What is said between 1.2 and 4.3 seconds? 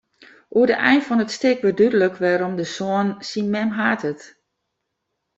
it stik wurdt dúdlik wêrom de soan syn mem hatet.